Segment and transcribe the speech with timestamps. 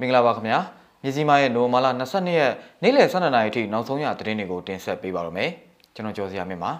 [0.00, 0.58] မင်္ဂလာပါခင်ဗျာ
[1.02, 2.52] မြစီမာရဲ့နိုမာလာ22ရက်
[2.82, 5.50] နေ့လယ်12နာရီထိနောက်ဆုံးရသတင်းတွေကိုတင်ဆက်ပေးပါရမယ်
[5.94, 6.72] ကျွန်တော်ကျော်စရာမြင့်ပါ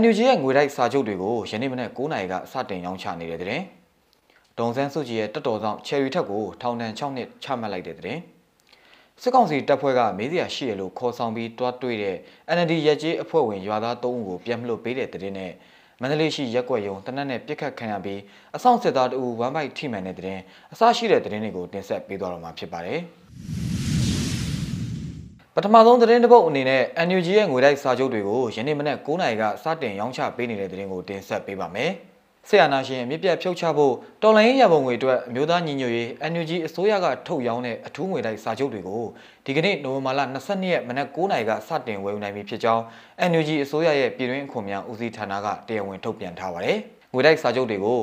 [0.00, 3.60] NUG ရဲ့ငွေတိုက်စာချုပ်တွေကိုယနေ့မနက်9နာရီကစတင်ရောင်းချနေတဲ့တဲ့
[4.58, 8.18] ဒုံစန်းစုကြည်ရဲ့တက်တော်ဆောင်ချယ်ရီထက်ကိုထောင်ဒဏ်6နှစ်ချမှတ်လိုက်တဲ့တဲ့
[9.22, 12.16] စစ်ကောင်စီတပ်ဖွဲ့ကမေးစရာရှိရလို့ခေါ်ဆောင်ပြီးတွားတွေ့တဲ့
[12.56, 15.52] NLD ရက်ကြီးအဖွဲ့ဝင်ရွာသား3ဦးကိုပြန်မလို့ပေးတဲ့တဲ့နဲ့
[16.02, 18.20] မန္တလေးရှိရက်ွက်ယုံတနက်နဲ့ပြစ်ခတ်ခံရပြီး
[18.56, 20.40] အဆောင်စစ်သားတူဝမ်ဘိုက်ထိမှန်တဲ့တဲ့တင်
[20.72, 23.00] အစရှိတဲ့တဲ့တွေကိုတင်ဆက်ပေးသွားတော့မှာဖြစ်ပါတယ်
[25.54, 31.92] ပထမဆုံးသတင်းတစ်ပုဒ်အနေနဲ့ NUG ရဲ့ငွေတိုက်စာချုပ်တွေကိုယနေ့မနက်9:00နာရီကစတင်ရောင်းချပေးနေတဲ့သတင်းကိုတင်ဆက်ပေးပါမယ်။
[32.48, 39.04] ဆရာနာရှင်အမြင့်ပြတ်ဖြုတ်ချဖို့တော်လိုင်းရပုံငွေအတွက်အမျိုးသားညီညွတ်ရေး NUG အစိုးရကထုတ်ရောင်းတဲ့အထူးငွေတိုက်စာချုပ်တွေကို
[39.44, 42.82] ဒီကနေ့နိုဝင်ဘာလ22ရက်မနက်9:00နာရီကစတင်ဝယ်ယူနိုင်ပြီဖြစ်ကြောင်း
[43.30, 46.78] NUG အစိုးရရဲ့ပြည်တွင်းအခွန်များဦးစီးဌာနကတရားဝင်ထုတ်ပြန်ထားပါတယ်။
[47.14, 47.98] ငွေတိုက်စာချုပ်တွေကို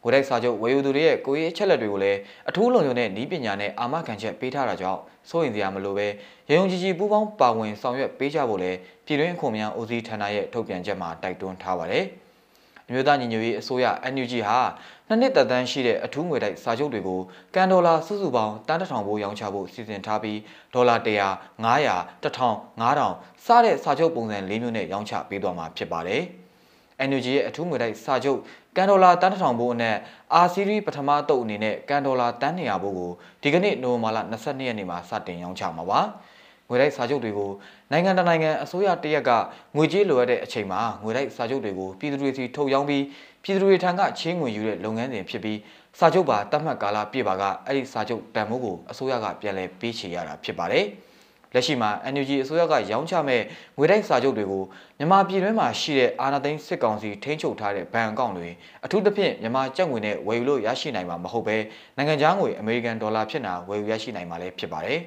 [0.04, 6.06] ဝက်ဒိုက်စာချုပ်ဝယ်ယူသူတွေရဲ့ကိုယ်ရေးအချက်လက်တွေကိုလည်းအထူးလုံခြုံတဲ့ဤပညာနဲ့အာမခံချက်ပေးထားတာကြောင့်စိုးရင်စရာမလိုပဲ
[6.50, 12.04] ရေုံကြီးကြီးပူးပေါင်းပါဝင်ဆောင်ရွက်ပေးကြဖို့လည်းပြည်တွင်းအခွန်များဦးစီးဌာနရဲ့ထုတ်ပြန်ချက်မှာတိုက်တွန်းထားပါတယ်။
[12.88, 14.58] အမျိုးသားညီညွတ်ရေးအစိုးရ NUG ဟာ
[15.08, 17.20] နှစ်နှစ်သက်တမ်းရှိတဲ့အထူးငွေတိုက်စာချုပ်တွေကို
[17.54, 20.38] ကန်ဒေါ်လာစုစုပေါင်းတန်းတထောင်ဘိုးရောင်းချဖို့စီစဉ်ထားပြီး
[20.74, 21.08] ဒေါ်လာ100
[21.64, 21.88] 900
[22.24, 22.50] 1000
[22.82, 26.22] 9000စတဲ့စာချုပ်ပုံစံ၄မျိုးနဲ့ရောင်းချပေးသွားမှာဖြစ်ပါတယ်။
[27.08, 28.40] NUG ရဲ့အထူးငွေတိုက်စာချုပ်
[28.76, 29.96] ကန်ဒေါ်လာတန်းထောင်ဘိုးအနက်
[30.34, 33.10] အာစီရီပထမတုပ်အနေနဲ့ကန်ဒေါ်လာတန်း200ဘိုးကို
[33.42, 36.00] ဒီကနေ့နိုဝင်ဘာလ22ရက်နေ့မှာစတင်ရောင်းချမှာပါ
[36.68, 37.50] ငွေတိုက်စာချုပ်တွေကို
[37.90, 39.30] နိုင်ငံတကာနိုင်ငံအစိုးရတရက်က
[39.76, 43.04] ငွေကြေးလိုအပ်တဲ့အချိန်မှာငွေတိုက်စာချုပ်တွေကိုပြည်သူတွေစီထုတ်ရောင်းပြီး
[43.44, 45.58] ပြည်သူတွေထံကချင်းငွေယူတဲ့လုပ်ငန်းစဉ်ဖြစ်ပြီး
[45.98, 50.86] စာချုပ်ပါတတ်မှတ်ကာလပြည့်ပါကအဲ့ဒီစာချုပ်တန်ဖိုးကိုအစိုးရကပြန်လည်ပေးချေရတာဖြစ်ပါတယ်။
[51.54, 53.42] လက်ရှိမှာ NUG အစိုးရကရောင်းချမဲ့
[53.78, 54.62] ငွေတိုက်စာချုပ်တွေကို
[54.98, 58.48] မြန်မာပြည်တွင်းမှာရှိတဲ့အာဏာသိမ်းစစ်ကောင်စီထိန်းချုပ်ထားတဲ့ဘဏ်အကောင့်တွေ
[58.84, 61.56] အထူးသဖြင့်မြန်မာကျပ်ငွေနဲ့ဝယ်ယူလို့ရရှိနိုင်မှာမဟုတ်ဘဲ
[61.96, 65.00] နိုင်ငံခြားငွေအမေရိကန်ဒေါ်လာဖြစ်နာဝယ်ယူရရှိနိုင်မှာလည်းဖြစ်ပါတယ်။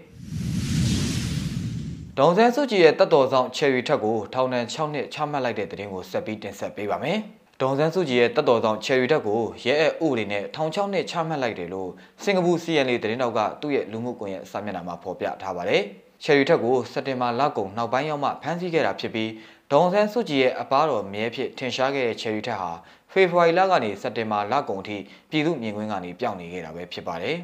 [2.17, 7.17] ဒေါန်ဆန်းစုကြည်ရဲ့တပ်တော်ဆောင်ချယ်ရီထက်ကိုထောင်ဒဏ်6နှစ်ချမှတ်လိုက်တဲ့တဲ့တင်ကိုဆက်ပြီးတင်ဆက်ပေးပါမယ်။
[7.61, 11.89] ဒေါန်ဆန်းစုကြည်ရဲ့တပ်တော်ဆောင်ချယ်ရီတက်ကိုရဲအဥပဒေနဲ့ထောင်ချောင်းနဲ့ချမှတ်လိုက်တယ်လို့
[12.23, 15.83] စင်ကာပူ CNA သတင်းတောက်ကသူ့ရဲ့လူမှုကွန်ရက်စာမျက်နှာမှာဖော်ပြထားပါတယ်။
[16.25, 19.31] ချယ်ရီတက်ကိုစက်တင်ဘာလကုန်နောက်ပိုင်းရောက်မှဖမ်းဆီးခဲ့တာဖြစ်ပြီး
[19.71, 22.71] ဒေါန်ဆန်းစုကြည်ရဲ့အပားတော်မြဲဖြစ်ထင်ရှားခဲ့တဲ့ချယ်ရီတက်ဟာ
[23.11, 24.97] ဖေဖော်ဝါရီလကနေစက်တင်ဘာလကုန်ထိ
[25.29, 27.37] ပြည်သူမြင်ကွင်းကနေပြောင်းနေခဲ့တာပဲဖြစ်ပါတယ်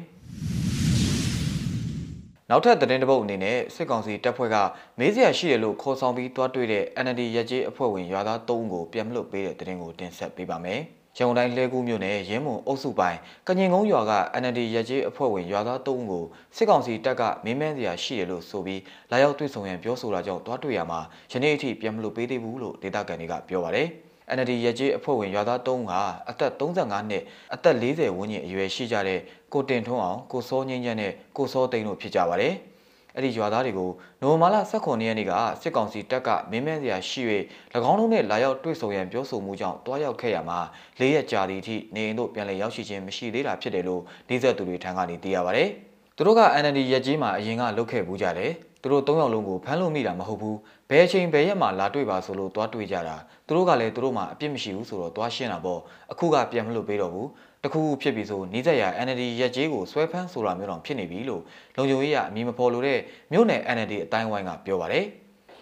[2.50, 4.56] နောက်ထပ်သတင်းတပုတ်အနေနဲ့စစ်ကောင်စီတပ်ဖွဲ့က
[4.98, 10.82] မေးစရာရှိတယ်လို့ခေါ်ဆောင်ပြီးတွားတွေ့တဲ့ NLD ရက်ကျေးအဖွဲ့ဝင်ရွာသား၃ဦးကိုပြန်မလွတ်ပေးတဲ့သတင်းကိုတင်ဆက်ပေးပါမယ်။
[11.18, 14.12] ရန်ကုန်တိုင်းလဲကူးမြို့နယ်ရင်းမုံအုပ်စုပိုင်းကညင်ကုန်းရွာက
[14.42, 16.24] NLD ရက်ကျေးအဖွဲ့ဝင်ရွာသား၃ဦးကို
[16.56, 21.00] စစ်ကောင်စီတပ်ကမင်းမဲစရာရှိတယ်လို့ဆိုပြီးလာရောက်တွေ့ဆုံရန်ပြောဆိုတာကြောင့်တွားတွေ့ရမှာ
[21.32, 23.88] ယနေ့အထိပြန်မလွတ်ပေးသေးဘူးလို့ဒေသခံတွေကပြောပါတယ်။
[24.36, 26.00] NLD ရကြေးအဖွဲ့ဝင်ရွာသား၃ဦးဟာ
[26.30, 27.22] အသက်35နှစ်
[27.54, 29.20] အသက်40ဝန်းကျင်အရွယ်ရှိကြတဲ့
[29.52, 32.54] ကိုတင်ထွန်းအောင်ကိုစောငင်းချမ်းနဲ့ကိုစောသိန်းတို့ဖြစ်ကြပါတယ်။
[33.16, 33.90] အဲ့ဒီရွာသားတွေကို
[34.20, 35.32] နိုဝင်ဘာလ18ရက်နေ့က
[35.62, 37.22] စစ်ကောင်စီတပ်ကမင်းမဲစရာရှိ၍၎
[37.90, 40.58] င်းတို့နဲ့လာရောက်တွေ့ဆုံရန်ပြောဆိုမှုကြောင့်တွားရောက်ခဲ့ရမှာ
[40.98, 45.68] ၄ရက်ကြာသည့်အထိနေအိမ်တို့ပြန်လည်ရောက်ရှိခြင်းမရှိသေးတာဖြစ်တယ်လို့ဒေသသူတွေထံကနေသိရပါတယ်။
[46.16, 50.56] သူတို့က NLD ရက်ကြီးမှာအရင်ကလုတ်ခဲ့ဘူးကြတယ်။သူတို့၃ယောက်လုံးကိုဖမ်းလို့မိတာမဟုတ်ဘူး
[50.90, 53.16] ဘယ်အချိန်ဘယ်ရက်မှလာတွေ့ပါဆိုလို့သွားတွေ့ကြတာ
[53.46, 55.80] သူတို့ကလည်းသူတို့မှအပြစ်မရှိဘူးဆိုတော့သွားရှင်းတာပေါ့
[56.12, 57.28] အခုကပြန်မလို့ပေးတော့ဘူး
[57.64, 61.42] တခုခုဖြစ်ပြီဆိုနီးစက်ရ NLD ရက်ကြီးကိုဆွဲဖမ်းဆိုတာမျိုးတော့ဖြစ်နေပြီလို့
[61.76, 62.98] လုံခြုံရေးကအမည်မဖော်လို့တဲ့
[63.32, 65.04] မြို့နယ် NLD အတိုင်းဝိုင်းကပြောပါတယ်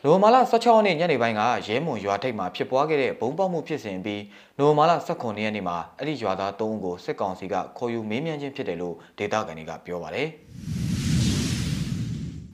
[0.05, 4.23] နိုဝင်ဘာလ16ရက်နေ့ညနေပိုင်းကရဲမွန်ရွာထိပ်မှာဖြစ်ပွားခဲ့တဲ့ဘုံပေါက်မှုဖြစ်စဉ်ပြီး
[4.59, 10.29] နိုဝင်ဘာလ18ရက်နေ့မှာအဲ့ဒီရွာသား3ဦးကိုစစ်ကောင်စီကခေါ်ယူမေးမြန်းခြင်းဖြစ်တယ်လို့ဒေသခံတွေကပြောပါတယ်။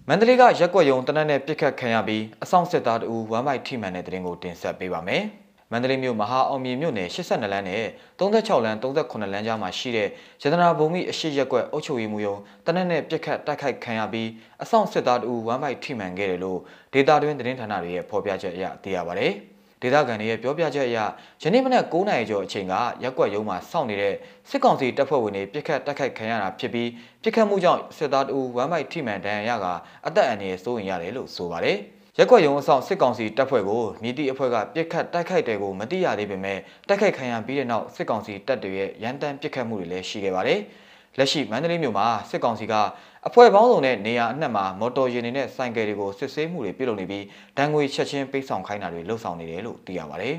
[0.08, 5.24] မန္တလေးကရက်ွက်ယုံတနက်နဲ့ပြစ်ခတ်ခံရပြီးအဆောင်စစ်သားတူဝမ်းမိုက်ထိမှန်တဲ့တဲ့ရင်ကိုတင်ဆက်ပေးပါမယ်။
[5.74, 7.84] မန္တလေးမြို့မဟာအောင်မြေမြို့နယ်82လမ်းနဲ့
[8.18, 10.08] 36လမ်း38လမ်းကြားမှာရှိတဲ့
[10.42, 12.36] ရတနာဘုံမိအရှိရက်ွက်အုပ်ချုပ်ရေးမှူးယုံ
[12.66, 14.28] တနက်နဲ့ပြစ်ခတ်တိုက်ခိုက်ခံရပြီး
[14.62, 16.58] အဆောင်စစ်သားတူဝမ်းမိုက်ထိမှန်ခဲ့တယ်လို့
[16.92, 19.28] ဒေတာတွင်သတင်းဌာနတွေရဲ့ဖော်ပြချက်အရသိရပါဗျ။
[19.82, 20.98] ဒေသခံတွေရဲ့ပြောပြချက်အရ
[21.42, 24.14] ယနေ့မနက်9နာရီကျော်အချိန်ကရက်ွက်ရုံးမှာစောင့်နေတဲ့
[24.50, 26.90] စစ်ကောင်စီတပ်ဖွဲ့ဝင်တွေပြစ်ခတ်တိုက်ခိုက်ခံရတာဖြစ်ပြီး
[27.22, 29.66] ပြစ်ခတ်မှုကြောင့်စစ်သားတူဝမ်းမိုက်ထိမှန်ဒဏ်ရာရက
[30.06, 31.78] အသက်အန္တရာယ်စိုးရိမ်ရတယ်လို့ဆိုပါတယ်
[32.18, 36.58] ရက်ွက်ရုံအဆောင်စစ်ကောင်စီတပ်ဖွဲ့ကိုမြစ်တီအဖွဲ့ကပြစ်ခတ်တိုက်ခိုက်တယ်ကိုမသိရသေးပေမဲ့
[36.88, 40.60] တိုက်ခိုက်ခံရပြီးတဲ့နောက်စစ်ကောင်စီတပ်တွေရဲ့ရန်တမ်းပြစ်ခတ်မှုတွေလည်းရှိခဲ့ပါတယ်။
[41.18, 42.74] လက်ရှိမန္တလေးမြို့မှာစစ်ကောင်စီက
[43.28, 47.24] အဖွဲ့ပေါင်းစုံနဲ့နေရာအနှံ့မှာမော်တော်ယာဉ်တွေနဲ့စိုင်းကယ်တွေကိုစစ်ဆေးမှုတွေပြုလုပ်နေပြီး
[47.58, 50.36] ဒဏ်ငွေချက်ချင်းပိတ်ဆောင်ခိုင်းတာတွေလှုပ်ဆောင်နေတယ်လို့သိရပါတယ်။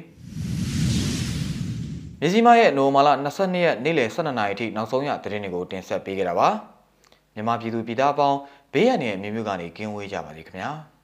[2.21, 6.48] မြစည်းမရဲ့နိုမာလာ22ရက်နေ့လယ်12နာရီထိနောက်ဆုံးရသတင်းတွေကိုတင်ဆက်ပေးခဲ့တာပါ။
[7.36, 8.38] မြန်မာပြည်သူပြည်သားအပေါင်း
[8.74, 10.71] ဘေးရန်ရဲ့အမျိုးမျိုးကနေကင်းဝေးကြပါစေခင်ဗျာ။